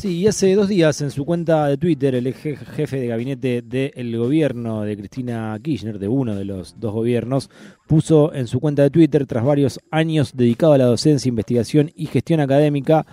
[0.00, 4.16] Sí, y hace dos días en su cuenta de Twitter el jefe de gabinete del
[4.16, 7.50] gobierno de Cristina Kirchner, de uno de los dos gobiernos,
[7.86, 12.06] puso en su cuenta de Twitter, tras varios años dedicado a la docencia, investigación y
[12.06, 13.04] gestión académica,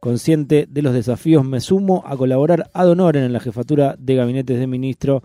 [0.00, 4.58] consciente de los desafíos, me sumo a colaborar ad honorem en la jefatura de gabinetes
[4.58, 5.22] de ministro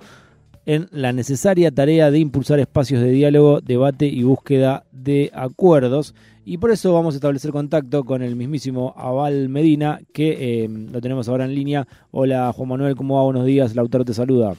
[0.67, 6.13] en la necesaria tarea de impulsar espacios de diálogo, debate y búsqueda de acuerdos.
[6.49, 11.01] Y por eso vamos a establecer contacto con el mismísimo Aval Medina, que eh, lo
[11.01, 11.83] tenemos ahora en línea.
[12.11, 13.23] Hola Juan Manuel, ¿cómo va?
[13.23, 14.53] Buenos días, Lautaro te saluda.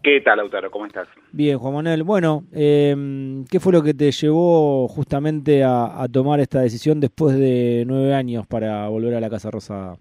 [0.00, 0.70] ¿Qué tal, Lautaro?
[0.70, 1.08] ¿Cómo estás?
[1.32, 2.04] Bien, Juan Manuel.
[2.04, 2.94] Bueno, eh,
[3.50, 8.46] ¿qué fue lo que te llevó justamente a, tomar esta decisión después de nueve años
[8.46, 9.96] para volver a la Casa Rosada?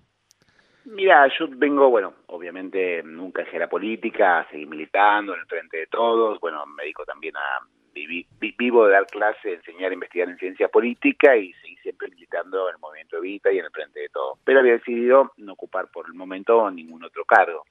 [0.85, 5.87] Mira, yo vengo, bueno, obviamente nunca dejé la política, seguí militando en el frente de
[5.87, 11.35] todos, bueno, me dedico también a vivo de dar clase, enseñar investigar en ciencia política
[11.37, 14.39] y seguí siempre militando en el movimiento Evita y en el frente de todos.
[14.43, 17.65] Pero había decidido no ocupar por el momento ningún otro cargo.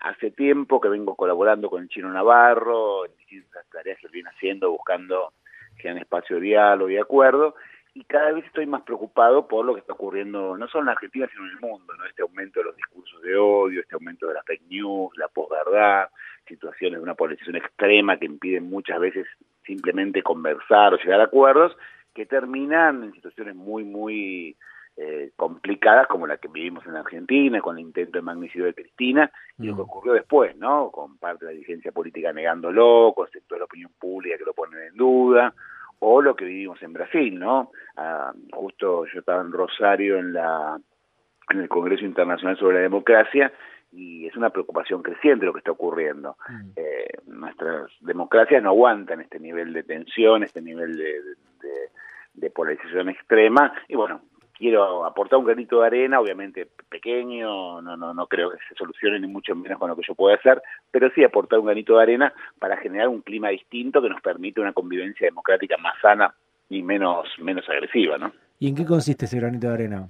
[0.00, 4.70] Hace tiempo que vengo colaborando con el Chino Navarro en distintas tareas que viene haciendo,
[4.70, 5.32] buscando
[5.78, 7.54] generar espacio de diálogo y acuerdo,
[7.96, 11.26] y cada vez estoy más preocupado por lo que está ocurriendo no solo en Argentina
[11.32, 12.04] sino en el mundo, ¿no?
[12.04, 16.10] Este aumento de los discursos de odio, este aumento de la fake news, la posverdad,
[16.46, 19.26] situaciones de una polarización extrema que impiden muchas veces
[19.64, 21.74] simplemente conversar o llegar a acuerdos
[22.14, 24.58] que terminan en situaciones muy muy
[24.98, 29.32] eh, complicadas como la que vivimos en Argentina con el intento de magnicidio de Cristina
[29.58, 29.84] y lo que mm.
[29.86, 30.90] ocurrió después, ¿no?
[30.90, 34.52] Con parte de la dirigencia política negándolo, con sector de la opinión pública que lo
[34.52, 35.54] ponen en duda,
[35.98, 37.70] o lo que vivimos en Brasil, ¿no?
[37.96, 40.78] Ah, justo yo estaba en Rosario en la
[41.48, 43.52] en el Congreso Internacional sobre la Democracia
[43.92, 46.36] y es una preocupación creciente lo que está ocurriendo.
[46.48, 46.70] Mm.
[46.74, 51.20] Eh, nuestras democracias no aguantan este nivel de tensión, este nivel de,
[52.34, 54.22] de polarización extrema y bueno,
[54.56, 59.20] quiero aportar un granito de arena, obviamente pequeño, no, no, no creo que se solucione
[59.20, 62.02] ni mucho menos con lo que yo pueda hacer, pero sí aportar un granito de
[62.02, 66.34] arena para generar un clima distinto que nos permite una convivencia democrática más sana
[66.68, 68.32] y menos, menos agresiva, ¿no?
[68.58, 70.08] ¿Y en qué consiste ese granito de arena?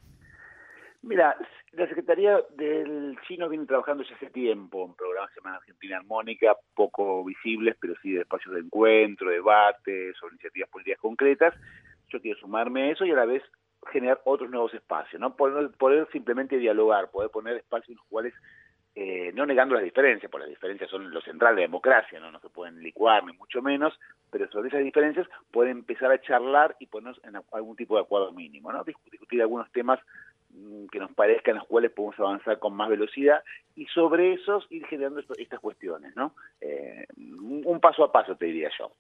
[1.03, 1.37] Mira,
[1.73, 5.97] la Secretaría del Chino viene trabajando ya hace tiempo en programas que se llaman Argentina
[5.99, 11.55] Armónica, poco visibles, pero sí de espacios de encuentro, debates o iniciativas políticas concretas.
[12.09, 13.43] Yo quiero sumarme a eso y a la vez
[13.87, 15.37] generar otros nuevos espacios, ¿no?
[15.37, 18.35] Poder, poder simplemente dialogar, poder poner espacios en los cuales,
[18.95, 22.31] eh, no negando las diferencias, porque las diferencias son lo central de la democracia, ¿no?
[22.31, 23.99] No se pueden licuar, ni mucho menos,
[24.31, 28.33] pero sobre esas diferencias pueden empezar a charlar y ponernos en algún tipo de acuerdo
[28.33, 28.85] mínimo, ¿no?
[28.85, 30.01] Discutir algunos temas
[30.51, 33.43] mm, que nos parezcan los cuales podemos avanzar con más velocidad
[33.75, 36.35] y sobre esos ir generando estas cuestiones, ¿no?
[36.61, 38.91] Eh, un paso a paso, te diría yo.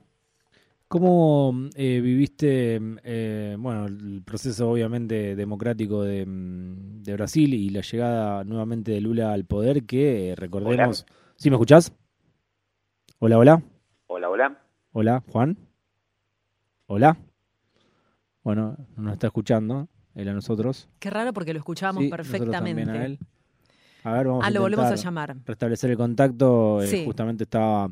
[0.89, 7.81] ¿Cómo eh, viviste eh, bueno, el proceso obviamente democrático de, mm, de, Brasil y la
[7.81, 11.05] llegada nuevamente de Lula al poder que eh, recordemos...
[11.35, 11.93] ¿Sí me escuchás?
[13.19, 13.63] Hola, hola.
[14.07, 14.59] Hola, hola.
[14.93, 15.59] Hola, Juan.
[16.87, 17.19] Hola.
[18.45, 20.89] Bueno, nos está escuchando, él a nosotros.
[21.01, 22.91] Qué raro porque lo escuchábamos perfectamente.
[22.91, 23.19] A, él.
[24.05, 25.37] a ver, vamos ah, lo volvemos a llamar.
[25.45, 26.79] Restablecer el contacto.
[27.05, 27.91] justamente estaba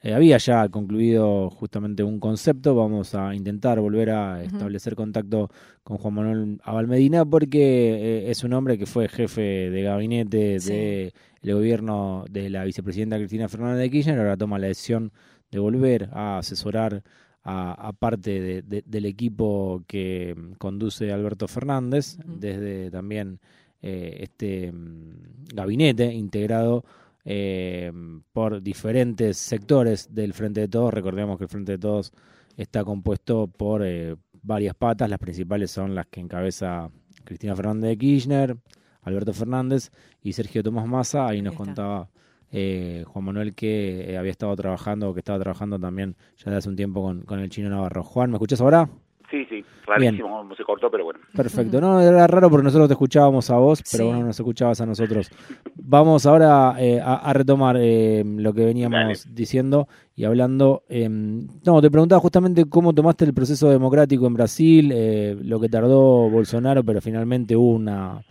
[0.00, 5.50] eh, había ya concluido justamente un concepto, vamos a intentar volver a establecer contacto
[5.82, 11.12] con Juan Manuel Abalmedina porque eh, es un hombre que fue jefe de gabinete del
[11.42, 15.12] de gobierno de la vicepresidenta Cristina Fernández de Kirchner, ahora toma la decisión
[15.50, 17.02] de volver a asesorar
[17.50, 23.40] a, parte del equipo que conduce Alberto Fernández, desde también
[23.80, 26.84] eh, este mm, gabinete integrado
[27.30, 27.92] eh,
[28.32, 30.94] por diferentes sectores del Frente de Todos.
[30.94, 32.10] Recordemos que el Frente de Todos
[32.56, 36.90] está compuesto por eh, varias patas, las principales son las que encabeza
[37.24, 38.56] Cristina Fernández de Kirchner,
[39.02, 39.90] Alberto Fernández
[40.22, 41.28] y Sergio Tomás Massa.
[41.28, 42.08] Ahí nos contaba
[42.50, 46.68] eh, Juan Manuel que había estado trabajando, o que estaba trabajando también ya desde hace
[46.70, 48.04] un tiempo con, con el chino Navarro.
[48.04, 48.88] Juan, ¿me escuchas ahora?
[49.30, 51.20] Sí, sí, rarísimo, se cortó, pero bueno.
[51.34, 54.86] Perfecto, no, era raro porque nosotros te escuchábamos a vos, pero bueno, nos escuchabas a
[54.86, 55.30] nosotros.
[55.74, 59.86] Vamos ahora eh, a, retomar eh, lo que veníamos diciendo
[60.16, 60.84] y hablando.
[60.88, 65.68] Em, no, te preguntaba justamente cómo tomaste el proceso democrático en Brasil, eh, lo que
[65.68, 68.22] tardó Bolsonaro, pero finalmente hubo una,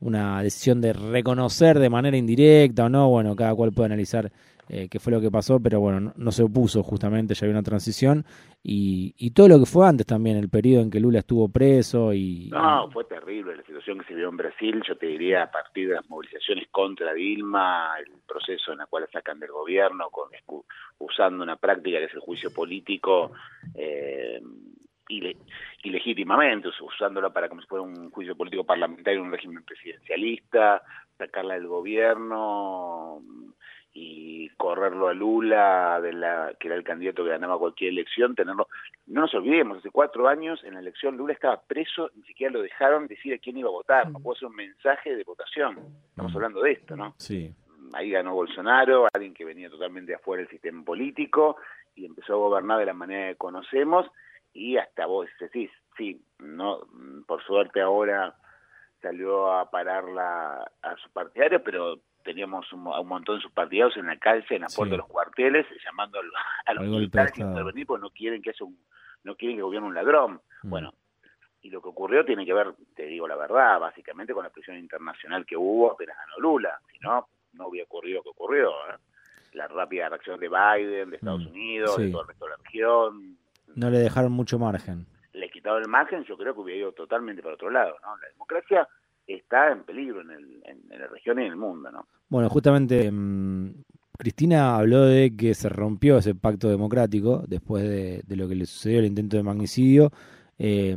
[0.00, 4.30] una decisión de reconocer de manera indirecta o no, bueno, cada cual puede analizar
[4.68, 7.62] eh, qué fue lo que pasó, pero bueno, no, se opuso justamente, ya había una
[7.62, 8.24] transición.
[8.62, 12.12] Y, y, todo lo que fue antes también, el periodo en que Lula estuvo preso
[12.12, 12.48] y...
[12.50, 15.88] No, fue terrible la situación que se vio en Brasil, yo te diría a partir
[15.88, 20.30] de las movilizaciones contra Dilma, el proceso en el cual sacan del gobierno, con,
[20.98, 23.32] usando una práctica que es el juicio político,
[23.74, 24.40] eh,
[25.84, 30.82] ilegítimamente, usándola para como si fuera un juicio político parlamentario en un régimen presidencialista,
[31.16, 33.22] sacarla del gobierno
[33.98, 38.68] y correrlo a Lula, de la, que era el candidato que ganaba cualquier elección, tenerlo.
[39.06, 42.60] No nos olvidemos, hace cuatro años en la elección Lula estaba preso, ni siquiera lo
[42.60, 45.78] dejaron decir a quién iba a votar, no pudo hacer un mensaje de votación.
[46.10, 46.36] Estamos mm.
[46.36, 47.14] hablando de esto, ¿no?
[47.16, 47.54] Sí.
[47.94, 51.56] Ahí ganó Bolsonaro, alguien que venía totalmente afuera del sistema político
[51.94, 54.04] y empezó a gobernar de la manera que conocemos
[54.52, 56.80] y hasta vos decís, sí, no,
[57.26, 58.36] por suerte ahora
[59.00, 63.96] salió a parar la, a su partidario, pero teníamos un, un montón de sus partidarios
[63.96, 66.18] en la calle, en la puerta de los cuarteles, llamando
[66.66, 68.76] a los militares a intervenir porque no quieren que un,
[69.22, 70.40] no quieren que gobierne un ladrón.
[70.64, 70.68] Mm.
[70.68, 70.92] Bueno,
[71.62, 74.76] y lo que ocurrió tiene que ver, te digo la verdad, básicamente con la presión
[74.76, 78.70] internacional que hubo apenas ganó Lula, si no, no hubiera ocurrido lo que ocurrió.
[78.70, 78.98] ¿eh?
[79.52, 81.48] La rápida reacción de Biden, de Estados mm.
[81.48, 83.38] Unidos, de todo el resto de la región.
[83.76, 85.06] No le dejaron mucho margen.
[85.32, 87.96] Le quitaron el margen, yo creo que hubiera ido totalmente para otro lado.
[88.02, 88.16] ¿no?
[88.16, 88.88] La democracia
[89.26, 92.06] está en peligro en, el, en, la región y en el mundo, ¿no?
[92.28, 93.74] Bueno, justamente mm,
[94.18, 99.00] Cristina habló de que se rompió ese pacto democrático después de, lo que le sucedió
[99.00, 100.10] el intento de magnicidio.
[100.58, 100.96] Eh,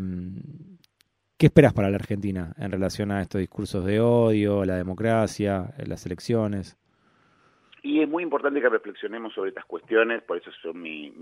[1.37, 6.05] ¿Qué esperas para la Argentina en relación a estos discursos de odio, la democracia, las
[6.05, 6.75] elecciones?
[7.81, 11.13] Y es muy importante que reflexionemos sobre estas cuestiones, por eso son mi,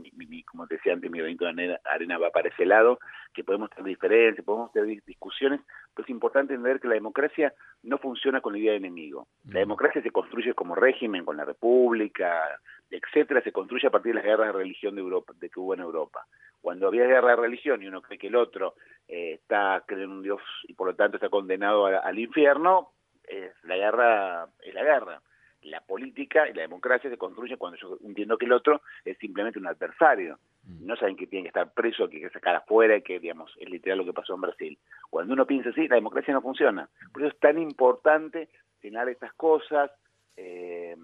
[0.44, 3.00] como te decía antes, mi granito de arena va para ese lado,
[3.33, 5.62] que podemos tener diferencias, podemos tener discusiones,
[5.94, 9.27] pero es importante entender que la democracia no funciona con la idea de enemigo.
[9.50, 12.59] La democracia se construye como régimen, con la república,
[12.89, 15.74] etcétera, se construye a partir de las guerras de religión de Europa, de que hubo
[15.75, 16.25] en Europa.
[16.59, 18.75] Cuando había guerra de religión y uno cree que el otro
[19.07, 22.94] eh, está cree en un Dios y por lo tanto está condenado al infierno,
[23.24, 25.21] es, la guerra es la guerra
[25.69, 29.59] la política y la democracia se construyen cuando yo entiendo que el otro es simplemente
[29.59, 30.39] un adversario.
[30.63, 30.85] Mm.
[30.85, 33.69] No saben que tiene que estar preso, que hay que sacar afuera, que digamos, es
[33.69, 34.77] literal lo que pasó en Brasil.
[35.09, 36.89] Cuando uno piensa así, la democracia no funciona.
[37.11, 38.49] Por eso es tan importante
[38.81, 39.91] cenar estas cosas,
[40.35, 40.95] eh,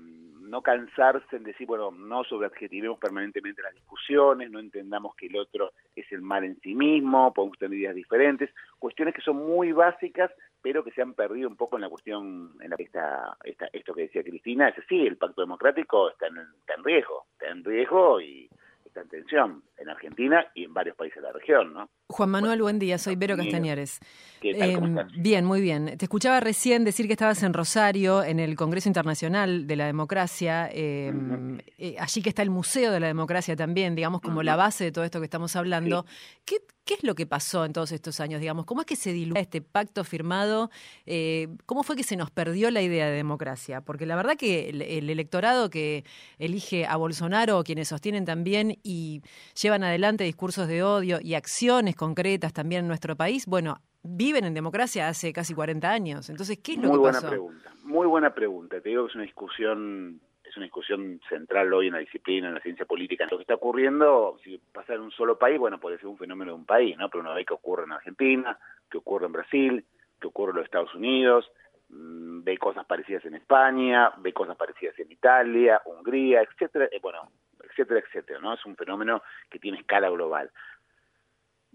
[0.53, 5.71] no cansarse en decir, bueno, no sobreadjetivemos permanentemente las discusiones, no entendamos que el otro
[5.95, 10.29] es el mal en sí mismo, podemos tener ideas diferentes, cuestiones que son muy básicas,
[10.61, 13.95] pero que se han perdido un poco en la cuestión, en la esta, esta, esto
[13.95, 17.63] que decía Cristina, es sí, el pacto democrático está en, está en riesgo, está en
[17.63, 18.47] riesgo y
[18.85, 21.89] está en tensión en Argentina y en varios países de la región, ¿no?
[22.07, 23.99] Juan Manuel, buen día, soy Vero Castañares.
[24.41, 25.97] Em, bien, muy bien.
[25.97, 30.69] Te escuchaba recién decir que estabas en Rosario, en el Congreso Internacional de la Democracia,
[30.71, 34.85] em, eh, allí que está el Museo de la Democracia también, digamos, como la base
[34.85, 36.05] de todo esto que estamos hablando.
[36.45, 38.41] ¿Qué, ¿Qué es lo que pasó en todos estos años?
[38.41, 40.69] Digamos, ¿cómo es que se diluyó este pacto firmado?
[41.05, 43.79] Eh, ¿Cómo fue que se nos perdió la idea de democracia?
[43.79, 46.03] Porque la verdad que el, electorado que
[46.39, 49.21] elige a Bolsonaro, quienes sostienen también y
[49.61, 54.53] llevan adelante discursos de odio y acciones concretas también en nuestro país, bueno, viven en
[54.53, 56.29] democracia hace casi 40 años.
[56.29, 57.27] Entonces, ¿qué es lo Muy que pasó?
[57.27, 57.73] Muy buena pregunta.
[57.83, 58.81] Muy buena pregunta.
[58.81, 60.19] Te digo que es una discusión
[60.53, 63.25] es una discusión central hoy en la disciplina, en la ciencia política.
[63.31, 66.51] Lo que está ocurriendo, si pasa en un solo país, bueno, puede ser un fenómeno
[66.51, 67.09] de un país, ¿no?
[67.09, 68.59] Pero uno ve que ocurre en Argentina,
[68.91, 69.85] que ocurre en Brasil,
[70.21, 71.49] que ocurre en los Estados Unidos,
[71.89, 77.31] mm, ve cosas parecidas en España, ve cosas parecidas en Italia, Hungría, etcétera, eh, bueno,
[77.73, 78.53] etcétera, etcétera, ¿no?
[78.53, 80.51] Es un fenómeno que tiene escala global.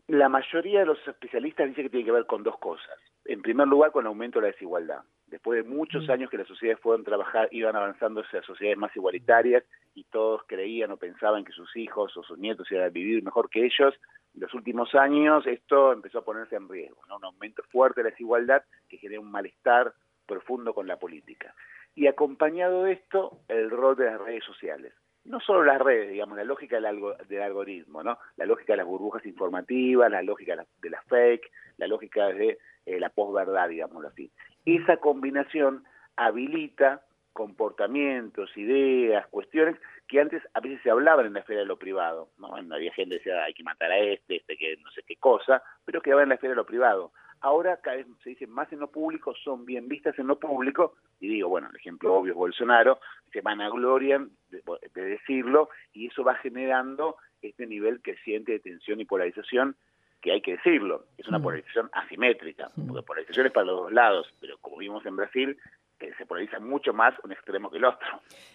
[0.06, 2.98] La mayoría de los especialistas dicen que tiene que ver con dos cosas.
[3.26, 6.10] En primer lugar, con el aumento de la desigualdad después de muchos mm.
[6.10, 10.90] años que las sociedades fueron trabajar, iban avanzando hacia sociedades más igualitarias y todos creían
[10.90, 13.94] o pensaban que sus hijos o sus nietos iban a vivir mejor que ellos,
[14.34, 17.16] en los últimos años esto empezó a ponerse en riesgo, ¿no?
[17.16, 19.92] un aumento fuerte de la desigualdad que genera un malestar
[20.26, 21.54] profundo con la política.
[21.94, 24.92] Y acompañado de esto, el rol de las redes sociales.
[25.28, 28.18] No solo las redes, digamos, la lógica del, del algoritmo, ¿no?
[28.36, 32.98] La lógica de las burbujas informativas, la lógica de las fake, la lógica de eh,
[32.98, 34.30] la posverdad, digámoslo así.
[34.64, 35.84] Esa combinación
[36.16, 37.02] habilita
[37.38, 39.76] comportamientos, ideas, cuestiones
[40.08, 42.30] que antes a veces se hablaban en la esfera de lo privado.
[42.36, 42.56] ¿no?
[42.56, 45.62] Había gente que decía hay que matar a este, este que no sé qué cosa,
[45.84, 47.12] pero quedaba en la esfera de lo privado.
[47.40, 50.94] Ahora cada vez se dice más en lo público, son bien vistas en lo público,
[51.20, 53.00] y digo, bueno, el ejemplo obvio es Bolsonaro,
[53.32, 54.62] se vanaglorian de,
[54.94, 59.76] de decirlo, y eso va generando este nivel creciente de tensión y polarización
[60.20, 64.26] que hay que decirlo, es una polarización asimétrica, porque polarización es para los dos lados,
[64.40, 65.56] pero como vimos en Brasil,
[65.98, 68.06] que se polariza mucho más un extremo que el otro.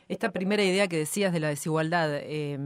[0.08, 2.58] Esta primera idea que decías de la desigualdad, eh,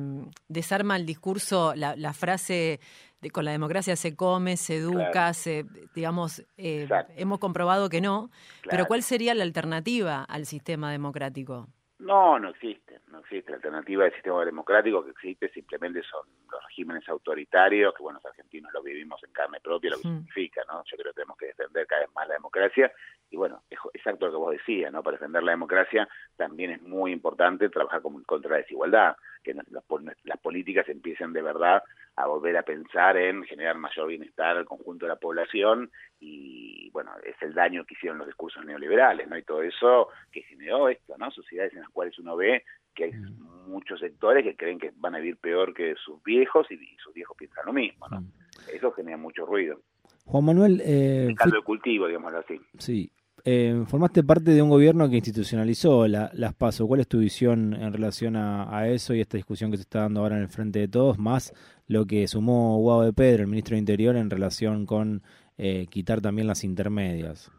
[0.48, 2.80] desarma el discurso, la, frase
[3.22, 8.30] de con la democracia se come, se educa, se, digamos, eh, hemos comprobado que no,
[8.70, 11.68] pero ¿cuál sería la alternativa al sistema democrático?
[12.00, 13.52] No, no existe, no existe.
[13.52, 18.26] La alternativa del sistema democrático que existe simplemente son los regímenes autoritarios, que bueno, los
[18.26, 20.84] argentinos lo vivimos en carne propia, lo que significa, ¿no?
[20.86, 22.92] Yo creo que tenemos que defender cada vez más la democracia.
[23.30, 25.04] Y bueno, es exacto lo que vos decías, ¿no?
[25.04, 30.40] Para defender la democracia también es muy importante trabajar contra la desigualdad, que las, las
[30.40, 31.84] políticas empiecen de verdad
[32.18, 37.12] a volver a pensar en generar mayor bienestar al conjunto de la población y bueno,
[37.24, 39.38] es el daño que hicieron los discursos neoliberales, ¿no?
[39.38, 41.30] Y todo eso que generó esto, ¿no?
[41.30, 42.64] Sociedades en las cuales uno ve
[42.98, 43.70] que hay mm.
[43.70, 47.38] muchos sectores que creen que van a vivir peor que sus viejos y, sus viejos
[47.38, 48.22] piensan lo mismo, ¿no?
[48.22, 48.32] Mm.
[48.74, 49.80] Eso genera mucho ruido.
[50.26, 50.82] Juan Manuel...
[50.84, 52.60] Eh, caldo de cultivo, digamos así.
[52.80, 53.10] Sí,
[53.46, 56.86] eh, formaste parte de un gobierno que institucionalizó las PASO.
[56.86, 60.20] ¿Cuál es tu visión en relación a, eso y esta discusión que se está dando
[60.20, 61.54] ahora en el frente de todos, más
[61.88, 65.22] lo que sumó Guado de Pedro, el ministro de Interior, en relación con
[65.58, 67.50] eh, quitar también las intermedias?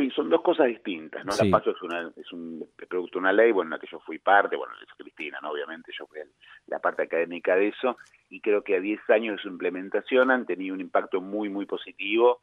[0.00, 1.24] Sí, son dos cosas distintas.
[1.26, 1.32] ¿no?
[1.32, 4.00] La PASO es, una, es un producto de una ley, bueno, en la que yo
[4.00, 5.50] fui parte, bueno, es Cristina, ¿no?
[5.50, 6.20] obviamente yo fui
[6.68, 7.98] la parte académica de eso,
[8.30, 11.66] y creo que a 10 años de su implementación han tenido un impacto muy, muy
[11.66, 12.40] positivo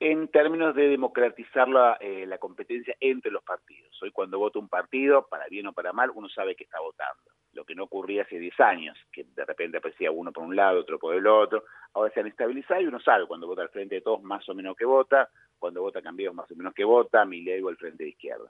[0.00, 3.96] en términos de democratizar la, eh, la, competencia entre los partidos.
[4.02, 7.22] Hoy cuando vota un partido, para bien o para mal, uno sabe que está votando.
[7.52, 10.80] Lo que no ocurría hace 10 años, que de repente aparecía uno por un lado,
[10.80, 11.62] otro por el otro.
[11.94, 14.54] Ahora se han estabilizado y uno sabe cuando vota al frente de todos más o
[14.54, 17.76] menos que vota, cuando vota cambios más o menos que vota, mi ley o el
[17.76, 18.46] frente de izquierda.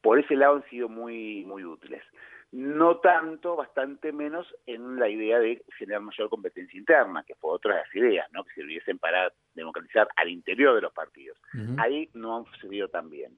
[0.00, 2.02] Por ese lado han sido muy, muy útiles
[2.54, 7.74] no tanto, bastante menos en la idea de generar mayor competencia interna, que fue otra
[7.74, 8.44] de las ideas, ¿no?
[8.44, 11.36] que sirviesen para democratizar al interior de los partidos.
[11.78, 13.36] Ahí no han sucedido tan bien.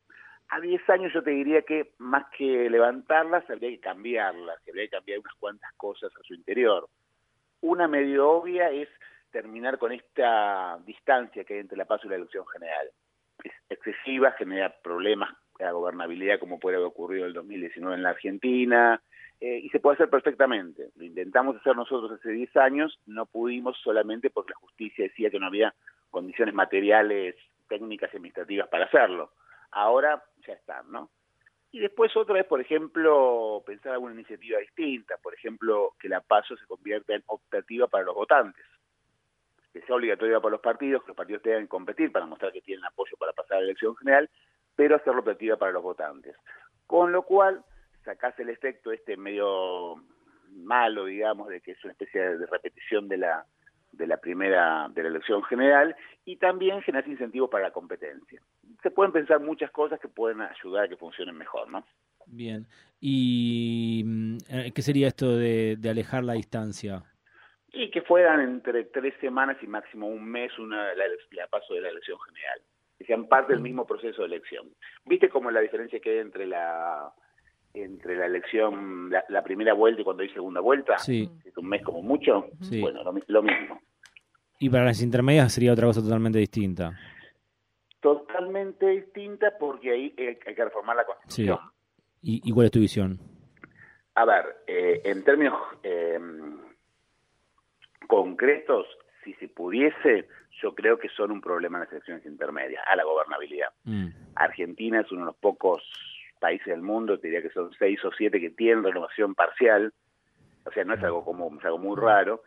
[0.48, 4.90] A 10 años yo te diría que más que levantarlas, habría que cambiarlas, habría que
[4.90, 6.86] cambiar unas cuantas cosas a su interior.
[7.62, 8.90] Una medio obvia es
[9.36, 12.88] terminar con esta distancia que hay entre la paz y la elección general.
[13.44, 18.10] Es excesiva, genera problemas la gobernabilidad como puede haber ocurrido en el 2019 en la
[18.10, 19.02] Argentina,
[19.38, 20.88] eh, y se puede hacer perfectamente.
[20.96, 25.38] Lo intentamos hacer nosotros hace 10 años, no pudimos solamente porque la justicia decía que
[25.38, 25.74] no había
[26.10, 27.36] condiciones materiales,
[27.68, 29.32] técnicas y administrativas para hacerlo.
[29.70, 31.10] Ahora ya están, ¿no?
[31.72, 36.56] Y después otra vez, por ejemplo, pensar alguna iniciativa distinta, por ejemplo, que la PASO
[36.56, 38.64] se convierta en optativa para los votantes,
[39.80, 42.62] que sea obligatoria para los partidos, que los partidos tengan que competir para mostrar que
[42.62, 44.30] tienen apoyo para pasar a la elección general,
[44.74, 46.34] pero hacerlo optativa para los votantes.
[46.86, 47.62] Con lo cual,
[48.04, 49.96] sacás el efecto este medio
[50.52, 53.44] malo, digamos, de que es una especie de repetición de la
[53.92, 58.40] de la primera de la elección general y también generar incentivos para la competencia.
[58.82, 61.84] Se pueden pensar muchas cosas que pueden ayudar a que funcionen mejor, ¿no?
[62.26, 62.66] Bien.
[63.00, 67.04] ¿Y mm, eh, qué sería esto de, alejar la distancia?
[67.76, 71.90] Y que fueran entre tres semanas y máximo un mes una la paso de la
[71.90, 72.60] elección general
[72.98, 74.68] que sean parte del mismo proceso de elección.
[75.04, 77.12] ¿Viste cómo la diferencia que hay entre la
[77.74, 80.96] entre la elección, la, primera vuelta y cuando hay segunda vuelta?
[80.96, 81.30] Sí.
[81.44, 82.46] Es un mes como mucho.
[82.80, 83.80] Bueno, lo, mismo.
[84.58, 86.98] Y para las intermedias sería otra cosa totalmente distinta.
[88.00, 91.58] Totalmente distinta porque ahí hay, que reformar la Constitución.
[92.22, 92.40] Sí.
[92.44, 93.18] ¿Y, cuál es tu visión?
[94.14, 96.18] A ver, eh, en términos eh,
[98.06, 98.86] concretos,
[99.24, 100.28] si se pudiese,
[100.62, 103.68] yo creo que son un problema en las elecciones intermedias, a la gobernabilidad.
[103.84, 104.08] Mm.
[104.36, 105.82] Argentina es uno de los pocos
[106.38, 109.92] países del mundo, te diría que son seis o siete que tienen renovación parcial,
[110.64, 112.42] o sea, no es algo común, es algo muy raro,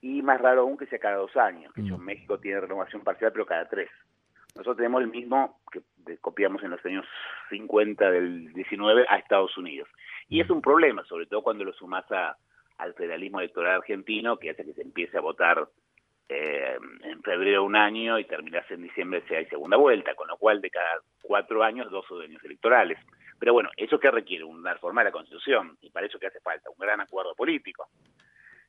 [0.00, 1.98] y más raro aún que sea cada dos años, que mm.
[1.98, 3.90] México tiene renovación parcial, pero cada tres.
[4.54, 5.82] Nosotros tenemos el mismo que
[6.18, 7.06] copiamos en los años
[7.50, 9.88] 50 del 19 a Estados Unidos.
[10.28, 10.52] Y es mm.
[10.52, 12.36] un problema, sobre todo cuando lo sumas a,
[12.78, 15.68] al federalismo electoral argentino, que hace que se empiece a votar
[16.28, 20.36] eh, en febrero un año y terminarse en diciembre si hay segunda vuelta, con lo
[20.38, 22.98] cual de cada cuatro años dos años electorales.
[23.38, 24.44] Pero bueno, ¿eso que requiere?
[24.44, 27.88] Una reforma de la Constitución, y para eso que hace falta un gran acuerdo político.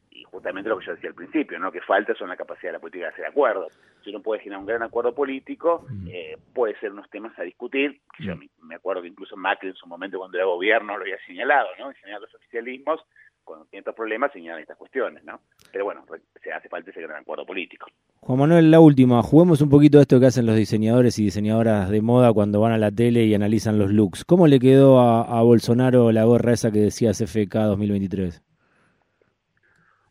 [0.09, 1.71] Y justamente lo que yo decía al principio, ¿no?
[1.71, 3.77] que falta son la capacidad de la política de hacer acuerdos.
[4.03, 6.07] Si uno puede generar un gran acuerdo político, mm.
[6.09, 8.01] eh, puede ser unos temas a discutir.
[8.19, 11.67] Yo me acuerdo que incluso Macri en su momento cuando era gobierno lo había señalado,
[11.77, 11.91] ¿no?
[11.93, 13.01] Generar los oficialismos
[13.45, 15.39] cuando tiene estos problemas señalan estas cuestiones, ¿no?
[15.71, 16.03] Pero bueno,
[16.43, 17.87] se hace falta ese gran acuerdo político.
[18.19, 21.89] Juan Manuel, la última, juguemos un poquito de esto que hacen los diseñadores y diseñadoras
[21.89, 24.25] de moda cuando van a la tele y analizan los looks.
[24.25, 28.41] ¿Cómo le quedó a, Bolsonaro la gorra esa que decía CFK 2023?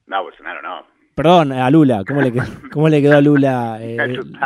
[0.06, 0.86] No, Bolsonaro no.
[1.16, 3.96] Perdón, a Lula, ¿cómo le, quedó, cómo le quedó a Lula eh,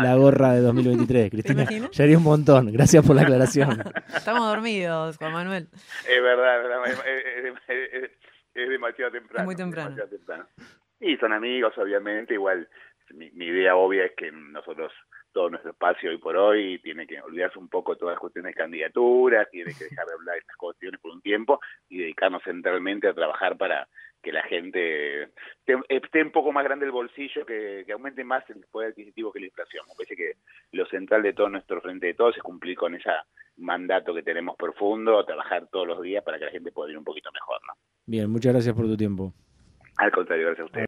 [0.00, 1.30] la gorra de 2023?
[1.30, 2.72] Cristina, ya haría un montón.
[2.72, 3.82] Gracias por la aclaración.
[4.14, 5.68] Estamos dormidos, Juan Manuel.
[6.08, 8.10] Es verdad, es verdad es
[8.54, 9.44] demasiado temprano.
[9.44, 9.96] muy temprano.
[11.00, 12.68] Y son amigos, obviamente, igual
[13.14, 14.92] mi, idea obvia es que nosotros
[15.32, 18.60] todo nuestro espacio hoy por hoy, tiene que olvidarse un poco todas las cuestiones de
[18.60, 23.08] candidaturas, tiene que dejar de hablar de estas cuestiones por un tiempo y dedicarnos centralmente
[23.08, 23.86] a trabajar para
[24.22, 25.28] que la gente
[25.88, 29.46] esté, un poco más grande el bolsillo, que, aumente más el poder adquisitivo que la
[29.46, 29.84] inflación.
[29.88, 30.32] Me parece que
[30.72, 33.10] lo central de todo nuestro frente de todos es cumplir con ese
[33.56, 37.04] mandato que tenemos profundo, trabajar todos los días para que la gente pueda ir un
[37.04, 37.60] poquito mejor.
[37.66, 37.74] ¿no?
[38.06, 39.32] Bien, muchas gracias por tu tiempo.
[39.98, 40.86] Al contrario, gracias a ustedes.